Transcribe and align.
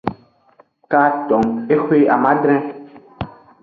Katon 0.91 1.45
ehwe 1.73 1.97
amadre. 2.15 2.57